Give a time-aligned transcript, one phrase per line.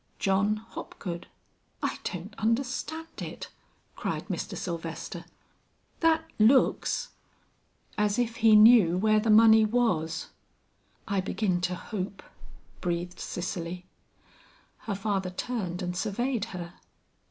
[0.17, 1.27] "JOHN HOPGOOD."
[1.83, 3.49] "I don't understand it,"
[3.95, 4.57] cried Mr.
[4.57, 5.25] Sylvester,
[5.99, 7.09] "that looks"
[7.99, 10.29] "As if he knew where the money was."
[11.07, 12.23] "I begin to hope,"
[12.79, 13.85] breathed Cicely.
[14.89, 16.73] Her father turned and surveyed her.